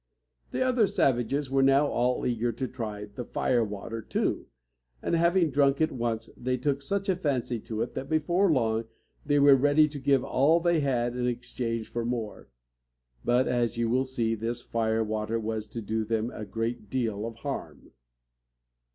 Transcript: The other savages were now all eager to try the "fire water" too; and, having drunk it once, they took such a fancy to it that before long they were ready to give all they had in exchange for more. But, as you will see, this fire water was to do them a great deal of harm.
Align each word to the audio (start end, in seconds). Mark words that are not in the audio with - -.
The 0.49 0.65
other 0.65 0.87
savages 0.87 1.51
were 1.51 1.61
now 1.61 1.85
all 1.85 2.25
eager 2.25 2.51
to 2.51 2.67
try 2.67 3.05
the 3.05 3.23
"fire 3.23 3.63
water" 3.63 4.01
too; 4.01 4.47
and, 4.99 5.13
having 5.15 5.51
drunk 5.51 5.79
it 5.79 5.91
once, 5.91 6.27
they 6.35 6.57
took 6.57 6.81
such 6.81 7.07
a 7.07 7.15
fancy 7.15 7.59
to 7.59 7.83
it 7.83 7.93
that 7.93 8.09
before 8.09 8.51
long 8.51 8.85
they 9.23 9.37
were 9.37 9.55
ready 9.55 9.87
to 9.89 9.99
give 9.99 10.23
all 10.23 10.59
they 10.59 10.79
had 10.79 11.15
in 11.15 11.27
exchange 11.27 11.91
for 11.91 12.03
more. 12.03 12.49
But, 13.23 13.47
as 13.47 13.77
you 13.77 13.91
will 13.91 14.05
see, 14.05 14.33
this 14.33 14.63
fire 14.63 15.03
water 15.03 15.39
was 15.39 15.67
to 15.67 15.83
do 15.83 16.03
them 16.03 16.31
a 16.31 16.45
great 16.45 16.89
deal 16.89 17.23
of 17.27 17.35
harm. 17.35 17.91